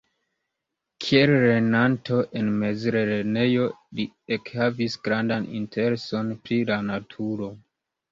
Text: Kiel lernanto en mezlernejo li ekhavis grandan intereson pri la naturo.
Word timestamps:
Kiel 1.03 1.33
lernanto 1.41 2.15
en 2.39 2.49
mezlernejo 2.63 3.67
li 3.99 4.05
ekhavis 4.37 4.95
grandan 5.09 5.45
intereson 5.61 6.33
pri 6.49 6.59
la 6.71 6.79
naturo. 6.89 7.51